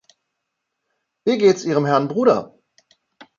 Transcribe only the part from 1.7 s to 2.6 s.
Herrn Bruder?